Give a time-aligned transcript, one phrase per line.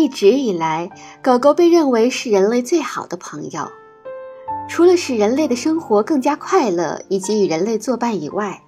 [0.00, 0.90] 一直以来，
[1.22, 3.68] 狗狗被认为是人类最好的朋友。
[4.66, 8.62] 除了使人类的生活更加快乐，以及与人类作伴以外，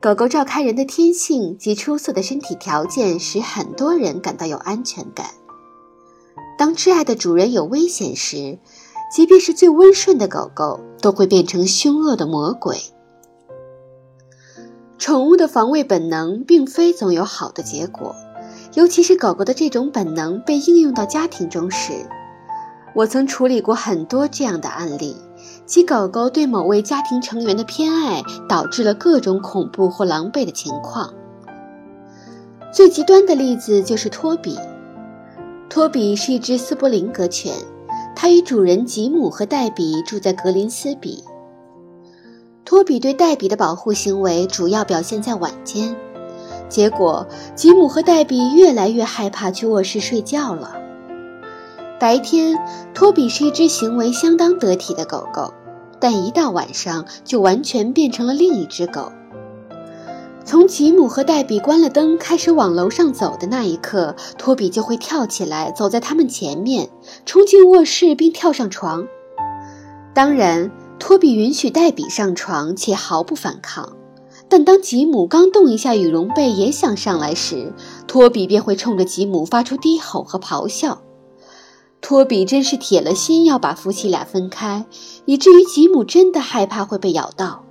[0.00, 5.26] 狗狗照看人的天性及出色的身体条件，使很多人感到有安全感。
[6.58, 8.58] 当挚爱的主人有危险时，
[9.14, 12.78] 即便是最温顺的狗狗，都会变成凶恶的魔鬼。
[14.98, 18.16] 宠物的防卫本能并非总有好的结果。
[18.74, 21.92] 尤其是狗狗的这种本能被应用到家庭中时，
[22.94, 25.16] 我曾处理过很多这样的案例，
[25.64, 31.12] 即狗狗对某位家庭成员的偏爱导致了各种恐怖或狼狈的情况。
[32.72, 34.58] 最极端的例子就是托比。
[35.70, 37.54] 托比是一只斯伯林格犬，
[38.16, 41.22] 它与主人吉姆和黛比住在格林斯比。
[42.64, 45.94] 托比对黛比的保护行为主要表现在晚间。
[46.74, 47.24] 结果，
[47.54, 50.74] 吉姆和黛比越来越害怕去卧室睡觉了。
[52.00, 52.58] 白天，
[52.92, 55.54] 托比是一只行为相当得体的狗狗，
[56.00, 59.12] 但一到晚上就完全变成了另一只狗。
[60.44, 66.88] 从吉姆和黛比关了灯开始往楼上走的那一刻，托比就会跳起来，走在他们前面，
[67.24, 69.06] 冲进卧室并跳上床。
[70.12, 73.92] 当然，托比允许黛比上床，且毫不反抗。
[74.56, 77.72] 但当吉姆刚动一下羽绒被也想上来时，
[78.06, 81.02] 托比便会冲着吉姆发出低吼和咆哮。
[82.00, 84.86] 托比真是铁了心要把夫妻俩分开，
[85.24, 87.64] 以至于吉姆真的害怕会被咬到。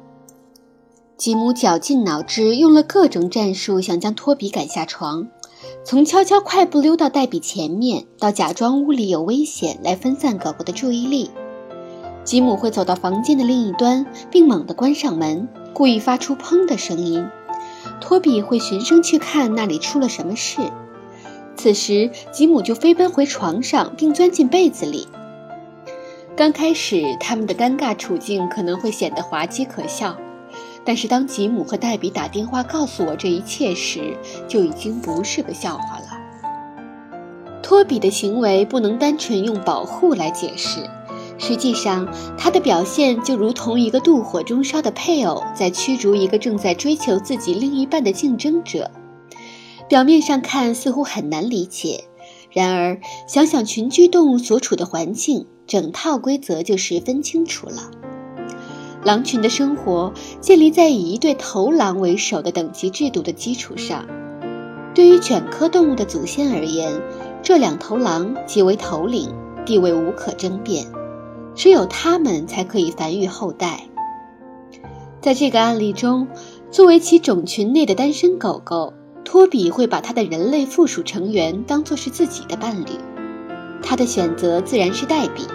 [1.16, 5.30] 吉姆绞尽脑汁，用了各种战术想将托比赶下床，
[5.86, 11.32] 从悄悄快步溜到黛比前面，到假装屋里有危险来分散狗狗的注意力。
[12.26, 15.48] 吉姆会走到房间的另一端，并猛地关上门。
[15.74, 17.28] 故意发出“砰”的声音，
[18.00, 20.62] 托比会循声去看那里出了什么事。
[21.56, 25.08] 此时，吉姆就飞奔回床上，并钻进被子里。
[26.36, 30.18] 刚开始，他们的尴尬处境可能会显得滑稽可笑，
[30.84, 34.18] 但是当吉姆和黛比打电话告诉我这一切时，
[34.48, 36.06] 就已经不是个笑话了。
[37.62, 40.80] 托比的行为不能单纯用保护来解释。
[41.46, 48.90] 实际上，他的表现就如同一个妒火中烧的配偶在驱逐一个正在追求自己另一半的竞争者。
[49.90, 52.06] 表面上看似乎很难理解，
[52.50, 57.92] 然而想想群居动物所处的环境，整套规则就十分清楚了。
[59.04, 64.06] 狼群的生活建立在以一对头狼为首的等级制度的基础上。
[64.96, 66.90] 对于犬科动物的祖先而言，
[67.42, 69.30] 这两头狼即为头领，
[69.66, 70.88] 地位无可争辩。
[71.56, 73.88] 只有它们才可以繁育后代。
[75.22, 76.28] 在这个案例中，
[76.70, 78.94] 作为其种群内的单身狗狗，
[79.24, 82.90] 托比会把它的人类附属成员当作是自己的伴侣。
[83.82, 85.46] 他的选择自然是黛比。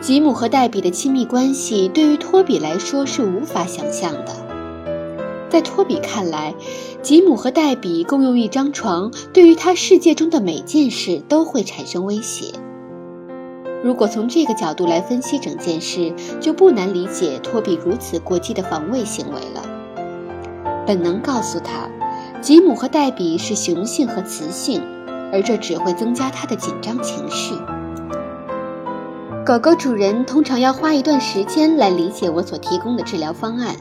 [0.00, 4.46] 吉姆和黛比的亲密关系对于托比来说是无法想象的。
[5.48, 6.54] 在托比看来，
[7.00, 12.52] 吉姆和黛比共用一张床，对于他世界中的每件事都会产生威胁。
[13.86, 19.62] 如果从这个角度来分析整件事，就不难理解托比如此过激的防卫行为了。
[20.84, 21.88] 本能告诉他，
[22.42, 24.82] 吉姆和黛比是雄性和雌性，
[25.32, 27.54] 而这只会增加他的紧张情绪。
[29.46, 33.76] 狗狗主人通常要花一段时间来理解我所提供的治疗方案。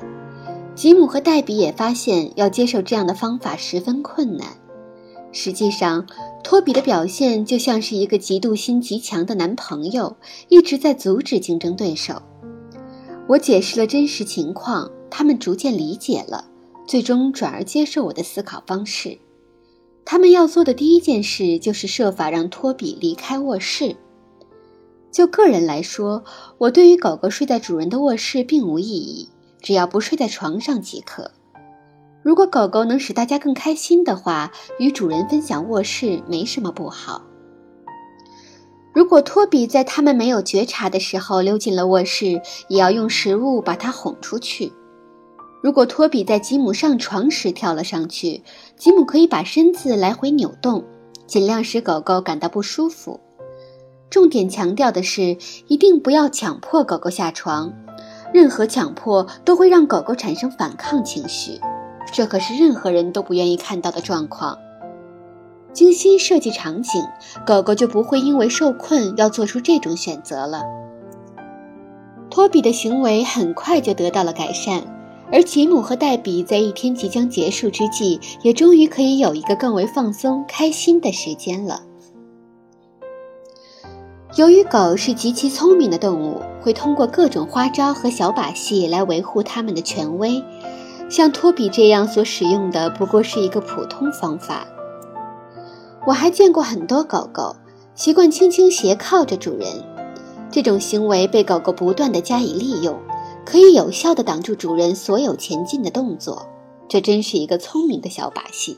[0.75, 4.49] 吉姆和黛比也发现，要接受这样的方法十分困难。
[5.31, 6.05] 实际上，
[6.45, 10.15] 托比的表现就像是一个嫉妒心极强的男朋友，
[10.47, 12.21] 一直在阻止竞争对手。
[13.27, 16.45] 我解释了真实情况，他们逐渐理解了，
[16.87, 19.17] 最终转而接受我的思考方式。
[20.05, 23.95] 他们要做的第一件事就是设法让托比离开卧室。
[25.11, 26.23] 就个人来说，
[26.59, 29.29] 我对于狗狗睡在主人的卧室并无异议，
[29.63, 31.31] 只要不睡在床上即可。
[32.25, 37.21] 如果狗狗能使大家更开心的话，与主人分享卧室没什么不好。
[38.95, 44.73] 如果托比在他们没有觉察的时候溜进了卧室，也要用食物把它哄出去。
[45.61, 48.41] 如果托比在吉姆上床时跳了上去，
[48.75, 50.83] 吉姆可以把身子来回扭动，
[51.27, 53.19] 尽量使狗狗感到不舒服。
[54.09, 55.37] 重点强调的是，
[55.67, 57.71] 一定不要强迫狗狗下床，
[58.33, 61.61] 任何强迫都会让狗狗产生反抗情绪。
[62.11, 64.57] 这可是任何人都不愿意看到的状况。
[65.73, 67.03] 精心设计场景，
[67.45, 70.63] 狗狗就不会因为受困要做出这种选择了。
[72.29, 74.83] 托比的行为很快就得到了改善，
[75.31, 81.81] 而吉姆和黛比在一天即将结束之际，也终于可以有一个更为放松、开心的时间了。
[84.37, 90.43] 由于狗是极其聪明的动物，会通过各种花招和小把戏来维护它们的权威。
[91.09, 94.65] 像托比这样所使用的不过是一个普通方法。
[96.05, 97.55] 我还见过很多狗狗
[97.95, 99.67] 习惯轻轻斜靠着主人，
[100.51, 102.97] 这种行为被狗狗不断地加以利用，
[103.45, 106.47] 可以有效地挡住主人所有前进的动作。
[106.87, 108.77] 这真是一个聪明的小把戏。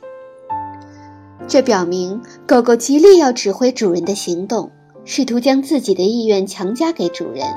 [1.48, 4.72] 这表明狗狗极力要指挥主人的行动。
[5.10, 7.48] 试图将自己的意愿强加给主人，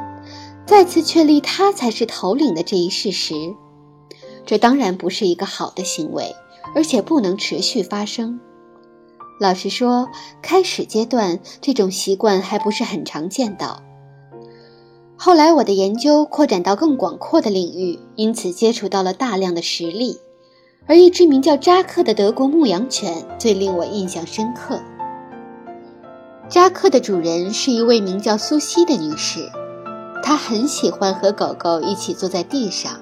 [0.67, 3.35] 再次确立它才是头领的这一事实，
[4.51, 6.35] 这当然不是一个好的行为，
[6.75, 8.41] 而且不能持续发生。
[9.39, 10.09] 老实说，
[10.43, 13.81] 开始阶段这种习惯还不是很常见到。
[15.17, 20.19] 后来我的研究扩展到更广阔的领域，因此接触到了大量的实例，
[20.89, 24.81] 而一只名叫扎克的德国牧羊犬最令我印象深刻。
[26.49, 29.49] 扎克的主人是一位名叫苏西的女士，
[30.25, 33.01] 她很喜欢和狗狗一起坐在地上。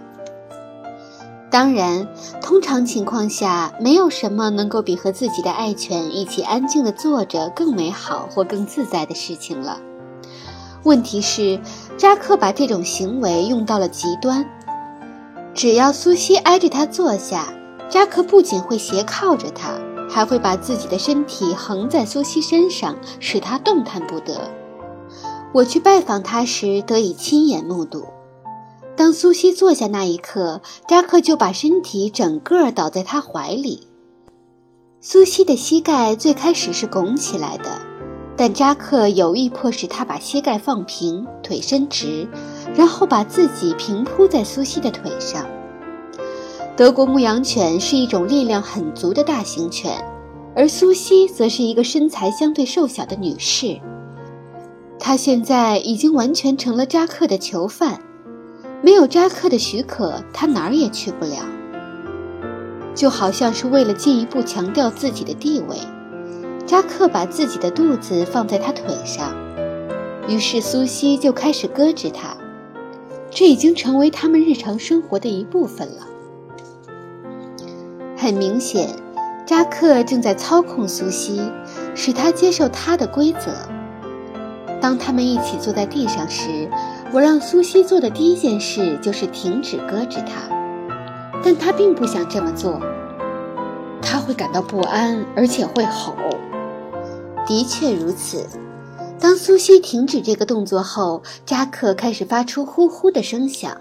[1.51, 2.07] 当然，
[2.43, 9.79] 通常情况下，没有什么能够比和自己的爱犬一起安静地坐着更美好或更自在的事情了。
[10.85, 11.61] 问题是，
[11.97, 14.45] 扎克把这种行为用到了极端。
[15.55, 17.53] 只要苏西挨着他坐下，
[17.89, 19.73] 扎克不仅会斜靠着他。
[20.11, 24.51] 还会把自己的身体横在苏西身上，使他动弹不得。
[25.53, 28.07] 我去拜访他时，得以亲眼目睹。
[28.99, 33.87] 当苏西坐下那一刻，扎克就把身体整个倒在她怀里。
[35.01, 37.81] 苏西的膝盖最开始是拱起来的，
[38.37, 42.27] 但扎克有意迫使她把膝盖放平，腿伸直，
[42.75, 45.47] 然后把自己平铺在苏西的腿上。
[46.77, 50.05] 德国牧羊犬是一种力量很足的大型犬，
[50.57, 53.79] 而苏西则是一个身材相对瘦小的女士。
[54.99, 58.03] 她现在已经完全成了扎克的囚犯，
[58.83, 61.37] 没有扎克的许可，他哪儿也去不了。
[62.95, 65.77] 就好像是为了进一步强调自己的地位，
[66.67, 69.35] 扎克把自己的肚子放在他腿上，
[70.29, 72.37] 于是苏西就开始搁置他。
[73.31, 76.07] 这已经成为他们日常生活的一部分了。
[78.17, 78.89] 很明显，
[79.47, 81.41] 扎克正在操控苏西，
[81.95, 83.53] 使他接受他的规则。
[84.81, 86.69] 当他们一起坐在地上时，
[87.11, 90.49] 我让苏西做的第一件事就是停止搁置他，
[91.43, 92.79] 但他并不想这么做。
[94.03, 96.15] 他会感到不安，而且会吼。
[97.47, 98.47] 的确如此，
[99.19, 103.75] 当苏西停止这个动作后，扎克开始发出呼呼的声响。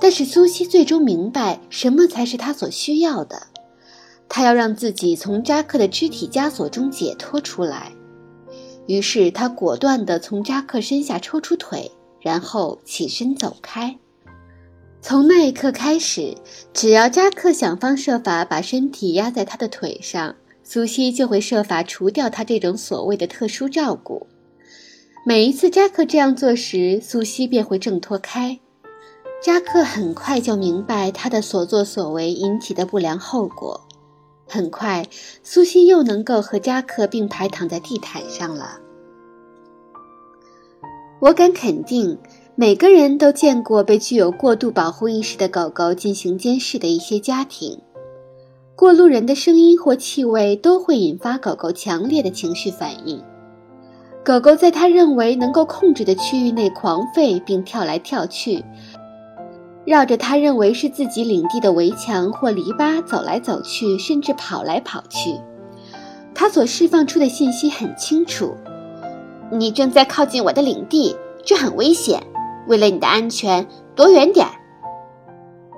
[0.00, 3.42] 但是苏西最终明白什么才是他所需要的，
[4.28, 7.92] 他要让自己从扎克的肢体枷锁中解脱出来。
[8.86, 11.90] 于是他果断地从扎克身下抽出腿，
[12.22, 13.98] 然后起身走开。
[15.02, 16.36] 从那一刻开始，
[16.72, 24.28] 只要扎克想方设法把身体压在他的腿上，苏西就会设法除掉他这种所谓的特殊照顾。
[25.26, 28.60] 每一次扎克这样做时，苏西便会挣脱开。
[29.42, 33.88] 扎克很快就明白他的所作所为引起的不良后果。
[34.48, 35.04] 很快，
[35.42, 38.78] 苏西又能够和扎克并排躺在地毯上了。
[41.22, 42.18] 我敢肯定，
[42.56, 47.78] 每个人都见过被具有过度保护意识的狗狗进行监视的一些家庭。
[48.74, 53.22] 过路人的声音或气味都会引发狗狗强烈的情绪反应。
[54.24, 58.64] 狗狗在它认为能够控制的区域内狂吠并跳来跳去。
[59.84, 65.38] 绕着他认为是自己领地的围墙或篱笆走来走去，甚至跑来跑去。
[66.34, 68.56] 他所释放出的信息很清楚：
[69.54, 72.22] 你正在靠近我的领地，这很危险。
[72.66, 74.48] 为了你的安全，躲远点。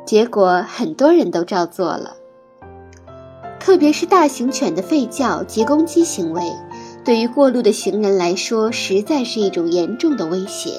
[0.06, 2.14] 结果很多人都照做了。
[3.58, 6.42] 特别是大型犬的吠叫及攻击行为，
[7.04, 10.78] 对于过路的行人来说，实在是一种严重的威胁。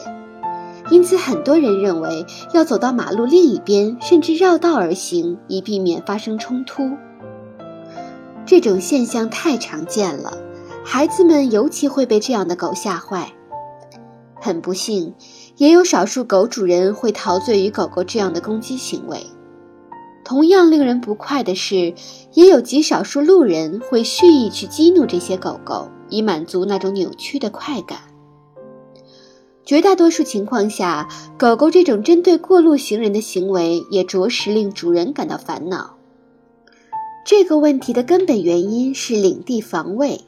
[0.89, 6.91] 因此，很多人认为要走到马路另一边，甚至绕道而行，以避免发生冲突。
[8.45, 10.37] 这种现象太常见了，
[10.87, 13.33] 孩子们尤其会被这样的狗吓坏。
[14.39, 15.15] 很不幸，
[15.57, 19.25] 也有少数狗主人会陶醉于狗狗这样的攻击行为。
[20.23, 21.95] 同样令人不快的是，
[22.33, 27.97] 也有极少数路人会蓄意去激怒这些狗狗，以满足那种扭曲的快感。
[29.65, 35.95] 绝大多数情况下，狗狗这种针对过路行人的行为也着实令主人感到烦恼。
[37.25, 40.21] 这个问题的根本原因是领地防卫。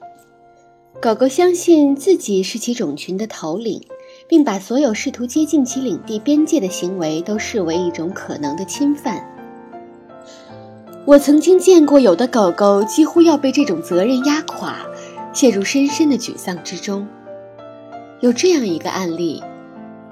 [1.00, 3.80] 狗狗相信自己是其种群的头领，
[4.28, 9.24] 并把所有试图接近其领地边界的行为都视为一种可能的侵犯。
[11.06, 14.80] 我曾经见过有的狗狗几乎要被这种责任压垮，
[15.34, 17.08] 陷入深深的沮丧之中。
[18.22, 19.44] 有这样一个案例：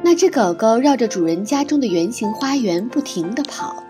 [0.03, 3.83] 那只狗狗绕着主人家中的圆形花园不停地跑，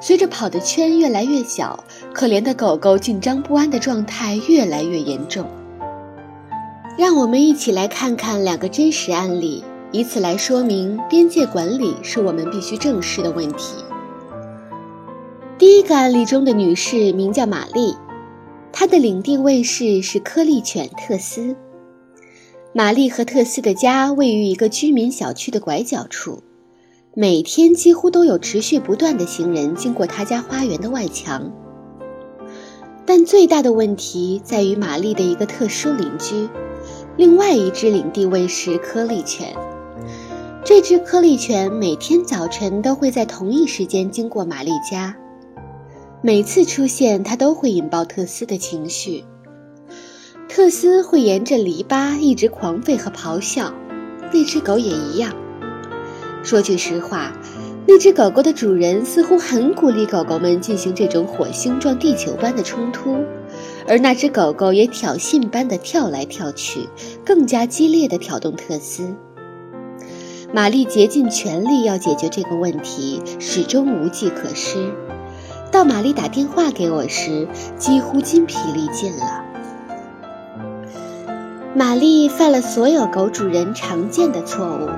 [0.00, 1.82] 随着跑的圈越来越小，
[2.14, 5.44] 可怜的狗狗紧张不安的状态越来越严重。
[6.98, 9.62] 让我们一起来看看两个真实案例，
[9.92, 13.76] 以此来说明边界管理是我们必须正视的问题。
[15.56, 17.94] 第一个案例中的女士名叫玛丽，
[18.72, 21.54] 她的领地卫士是颗粒犬特斯。
[22.72, 26.42] 玛丽和特斯的家位于一个居民小区的拐角处，
[27.14, 31.52] 每天几乎都有持续不断的行人经过他家花园的外墙。
[33.06, 36.48] 但最大的问题在于玛丽的一个特殊邻居。
[37.18, 39.52] 另外一只领地卫士颗粒犬，
[40.64, 45.16] 这只颗粒犬每天早晨都会在同一时间经过玛丽家。
[46.22, 49.24] 每次出现，它都会引爆特斯的情绪。
[50.48, 53.74] 特斯会沿着篱笆一直狂吠和咆哮，
[54.32, 55.34] 那只狗也一样。
[56.44, 57.32] 说句实话，
[57.84, 63.16] 那只狗狗的主人似乎很鼓励狗狗们进行这种火星撞地球般的冲突。
[63.88, 66.88] 而那只狗狗也挑衅般的跳来跳去，
[67.24, 69.14] 更加激烈的挑动特斯。
[70.52, 74.92] 玛丽竭尽全力要解决这个问题，始终无计可施。
[75.70, 79.44] 到玛丽打电话给我时，几乎筋疲力尽了。
[81.74, 84.88] 玛丽犯了所有狗主人常见的错误，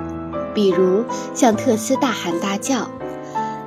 [0.53, 2.89] 比如向特斯大喊大叫。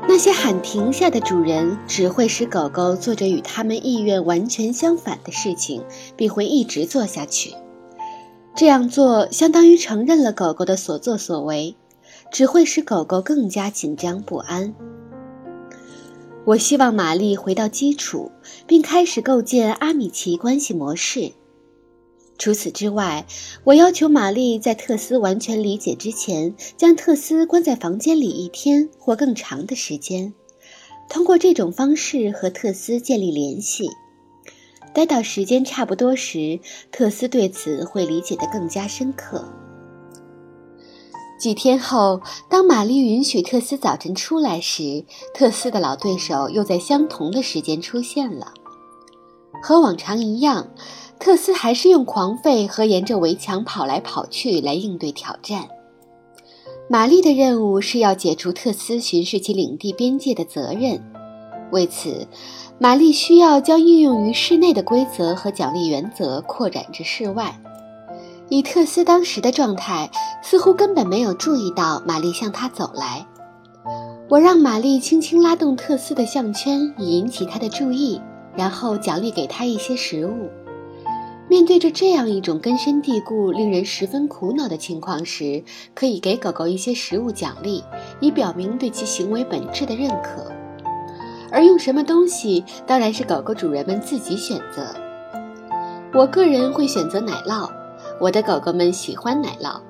[0.06, 5.82] 那些喊停下的主人只会使狗狗做着与他们意愿完全相反的事情，
[6.16, 7.54] 并会一直做下去。
[8.54, 11.74] 这样做相当于承认了狗狗的所作所为，
[12.30, 14.74] 只会使狗狗更加紧张不安。
[16.44, 18.30] 我希望玛丽回到基础，
[18.66, 21.32] 并开始构建阿米奇关系模式。
[22.36, 23.26] 除此之外，
[23.62, 30.34] 我要求玛丽在特斯完全理解之前，将特斯关在房间里一天或更长的时间，
[31.08, 33.88] 通过这种方式和特斯建立联系。
[34.92, 36.60] 待到时间差不多时，
[36.92, 39.48] 特斯对此会理解得更加深刻。
[41.38, 48.54] 几天后，当玛丽允许特斯早晨出来时，特斯的老对手又在相同的时间出现了，
[49.62, 50.68] 和往常一样。
[51.18, 55.68] 特斯还是用狂吠和沿着围墙跑来跑去来应对挑战。
[56.88, 61.02] 玛丽的任务是要解除特斯巡视其领地边界的责任。
[61.72, 62.28] 为此，
[62.78, 67.58] 玛丽需要将应用于室内的规则和奖励原则扩展至室外。
[68.50, 70.10] 以特斯当时的状态，
[70.42, 73.26] 似乎根本没有注意到玛丽向他走来。
[74.28, 78.20] 我让玛丽轻轻拉动特斯的项圈，以引起他的注意，
[78.54, 80.50] 然后奖励给他一些食物。
[81.48, 85.62] 面对着这样一种根深蒂固、令人十分苦恼的情况时，
[85.94, 87.84] 可以给狗狗一些食物奖励，
[88.20, 90.50] 以表明对其行为本质的认可。
[91.52, 94.86] 而用什么东西，当然是狗狗主人们自己选择。
[96.14, 97.70] 我个人会选择奶酪，
[98.20, 99.80] 我的狗狗们喜欢奶酪，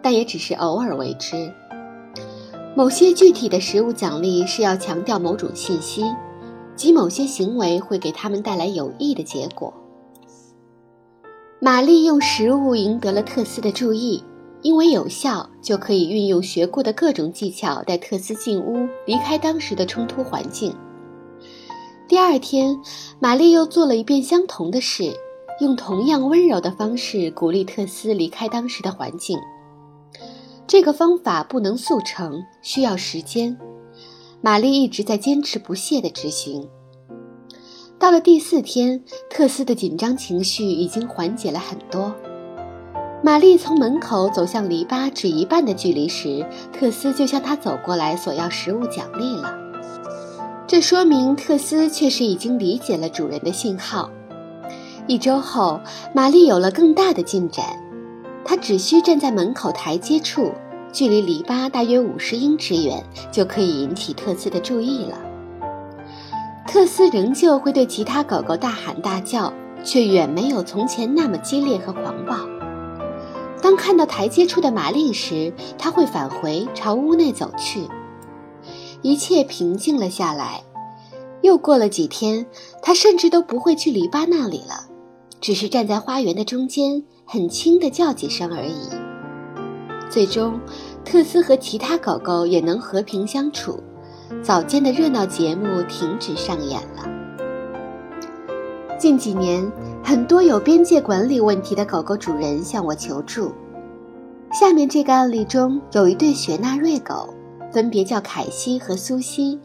[0.00, 1.52] 但也只是偶尔为之。
[2.76, 6.04] 某些具体的食物奖励是要强调某种信息，
[6.76, 9.74] 即某些行为会给他们带来有益的结果。
[11.62, 14.24] 玛丽用食物赢得了特斯的注意，
[14.62, 20.74] 因为有效，就可以运用学过的各种技巧带特斯进屋，离开当时的冲突环境。
[22.08, 22.74] 第二天，
[23.18, 25.12] 玛丽又做了一遍相同的事，
[25.60, 29.38] 用同样温柔的方式鼓励特斯离开当时的环境。
[30.66, 33.54] 这个方法不能速成，需要时间。
[34.40, 36.66] 玛丽一直在坚持不懈地执行。
[38.00, 42.14] 到了第四天，特斯的紧张情绪已经缓解了很多。
[43.22, 49.54] 玛丽从门口走向篱笆只一半的距离时，特斯就向他走过来索要食物奖励了。
[50.66, 54.10] 这说明特斯确实已经理解了主人的信号。
[55.06, 55.78] 一周后，
[56.14, 57.66] 玛丽有了更大的进展，
[58.46, 60.52] 她只需站在门口台阶处，
[60.90, 65.18] 距离篱笆大约五十英尺远，就可以引起特斯的注意了。
[66.72, 72.36] 特斯仍旧会对其他狗狗大喊大叫，却远没有从前那么激烈和狂暴。
[73.60, 77.88] 当看到台阶处的玛丽时，他会返回朝屋内走去。
[79.02, 80.62] 一切平静了下来。
[81.42, 82.46] 又过了几天，
[82.80, 84.86] 他甚至都不会去篱笆那里了，
[85.40, 88.88] 只是站在花园的中间，很轻的叫几声而已。
[90.08, 90.60] 最终，
[91.04, 93.82] 特斯和其他狗狗也能和平相处，
[94.42, 97.04] 早间的热闹节目停止上演了。
[98.98, 99.70] 近几年，
[100.02, 103.52] 很多有边界管理问题的狗狗主人向我求助。
[104.52, 107.34] 下面这个案例中有一对雪纳瑞狗，
[107.72, 109.58] 分别叫凯西和苏西。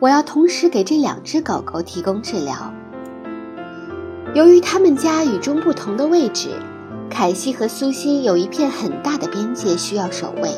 [0.00, 2.72] 我要同时给这两只狗狗提供治疗。
[4.34, 6.50] 由于它们家与众不同的位置，
[7.08, 10.50] 凯西和苏西有一片很大的边界需要守卫。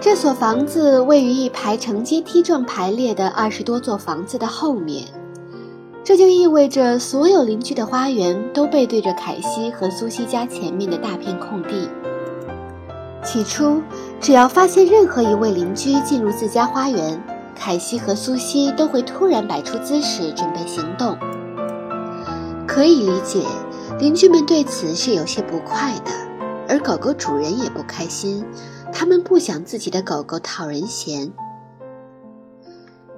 [0.00, 5.04] 这所房子位于一排呈阶梯状排列的二十多座房子的后面，
[6.04, 11.88] 这就意味着所有邻居的花园都背对着凯西和苏西家前面的大片空地。
[13.24, 13.82] 起初，
[14.20, 17.20] 只要发现任何一位邻居进入自家花园，
[17.56, 21.18] 凯西和苏西都会突然摆出姿势准备行动。
[22.68, 23.42] 可以理解，
[23.98, 26.12] 邻居们对此是有些不快的，
[26.68, 28.44] 而狗狗主人也不开心，
[28.92, 31.32] 他们不想自己的狗狗讨人嫌。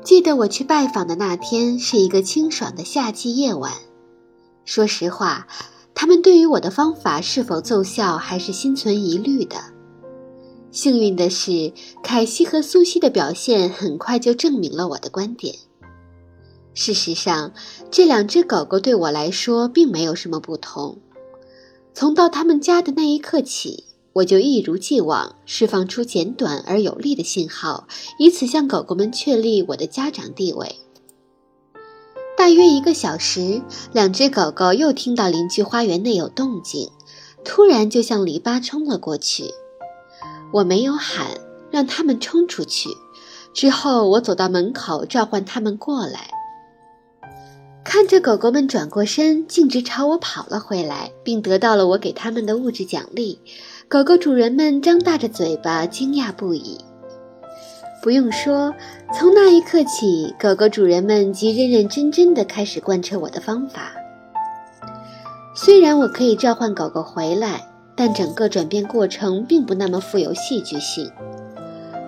[0.03, 3.73] 记得我去拜访的那天是一个清爽的夏季夜晚，
[4.65, 5.47] 说实话，
[5.95, 9.57] 他们对于我的方法是否奏效还是心存疑虑的。
[10.71, 11.73] 幸运的是，
[12.03, 15.55] 凯西和苏西的表现很快就证明了我的观点。
[16.73, 17.53] 事实上，
[17.91, 20.99] 这两只狗狗对我来说并没有什么不同。
[21.93, 27.87] 从到他们家的那一刻起，我就一如既往释放出简短而有力的信号，
[28.19, 30.77] 以此向狗狗们确立我的家长地位。
[32.37, 33.63] 大约一个小时，
[33.93, 36.91] 两只狗狗又听到邻居花园内有动静，
[37.45, 39.45] 突然就向篱笆冲了过去。
[40.53, 41.29] 我没有喊，
[41.71, 42.89] 让他们冲出去。
[43.53, 46.31] 之后，我走到门口，召唤他们过来。
[47.85, 53.41] 看着狗狗们转过身，径直朝我跑了回来，并得到了我给他们的物质奖励，
[53.91, 56.79] 狗狗主人们张大着嘴巴，惊讶不已。
[58.01, 58.73] 不用说，
[59.13, 63.91] 从那一刻起，狗狗主人们即认认真真地开始贯彻我的方法。
[65.57, 67.67] 虽然我可以召唤狗狗回来。
[67.97, 71.11] 但整个转变过程并不那么富有戏剧性，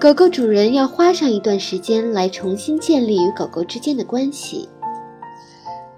[0.01, 4.71] 狗狗主人要花上一段时间来重新建立与狗狗之间的关系，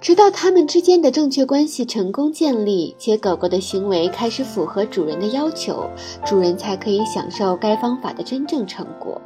[0.04, 5.88] 直到它们之间的正确关系成功建立，且狗狗的行为开始符合主人的要求，
[6.26, 9.18] 主人才可以享受该方法的真正成果。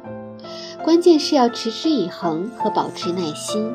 [0.81, 3.69] 关键是要持之以恒和保持耐心。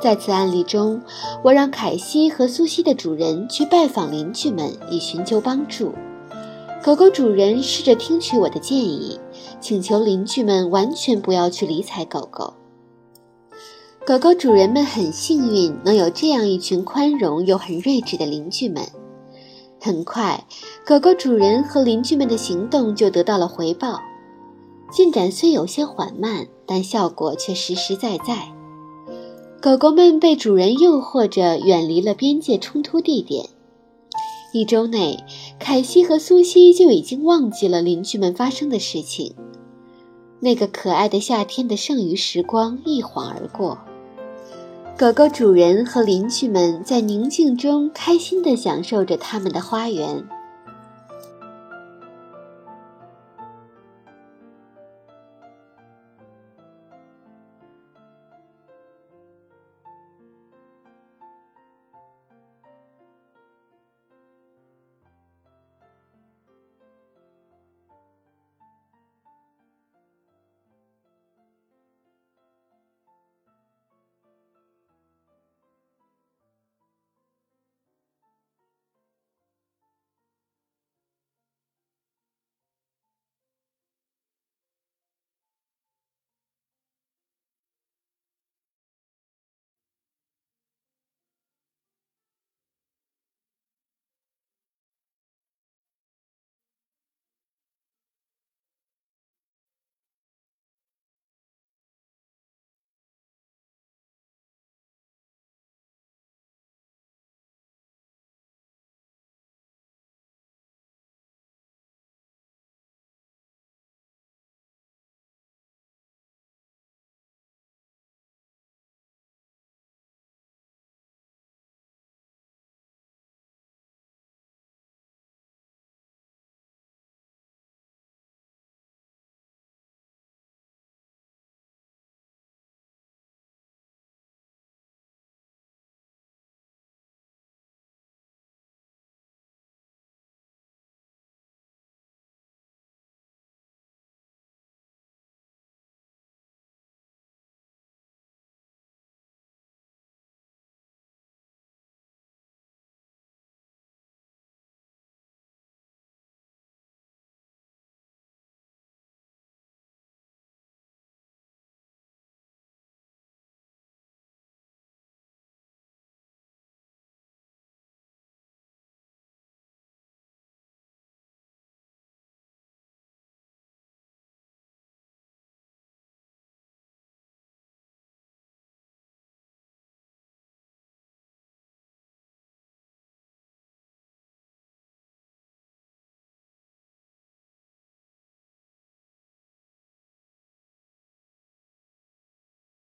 [0.00, 1.02] 在此案例中，
[1.42, 5.92] 我让凯西和苏西的主人去拜访邻居们，以寻求帮助。
[6.82, 9.20] 狗狗主人试着听取我的建议，
[9.60, 12.54] 请求邻居们完全不要去理睬狗狗。
[14.06, 18.86] 狗狗主人们很幸运能有这样一群宽容又很睿智的邻居们。
[19.80, 20.44] 很快，
[20.84, 23.98] 狗狗主人和邻居们的行动就得到了回报，
[24.92, 28.52] 进展虽有些缓慢，但效果却实实在在。
[29.62, 33.48] 狗狗们被主人诱惑着远离了边界冲突地点。
[34.52, 35.24] 一周内，
[35.58, 39.34] 凯西和苏西就已经忘记了邻居们发生的事情。
[40.40, 43.78] 那个可爱的夏天的剩余时光一晃而过，
[44.96, 50.24] 狗狗主人和邻居们在宁静中开心地享受着他们的花园。